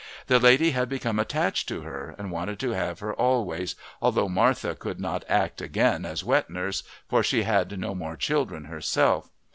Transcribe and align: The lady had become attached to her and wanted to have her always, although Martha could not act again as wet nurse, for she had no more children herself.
The 0.25 0.39
lady 0.39 0.71
had 0.71 0.89
become 0.89 1.19
attached 1.19 1.67
to 1.69 1.81
her 1.81 2.15
and 2.17 2.31
wanted 2.31 2.57
to 2.61 2.71
have 2.71 3.01
her 3.01 3.13
always, 3.13 3.75
although 4.01 4.27
Martha 4.27 4.73
could 4.73 4.99
not 4.99 5.23
act 5.29 5.61
again 5.61 6.07
as 6.07 6.23
wet 6.23 6.49
nurse, 6.49 6.81
for 7.07 7.21
she 7.21 7.43
had 7.43 7.79
no 7.79 7.93
more 7.93 8.15
children 8.15 8.63
herself. 8.65 9.29